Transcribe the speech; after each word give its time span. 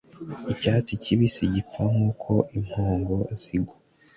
Icyatsi 0.53 0.93
kibisi 1.03 1.43
gipfa 1.53 1.83
nkuko 1.93 2.31
impongo 2.57 3.17
zigwa 3.41 3.75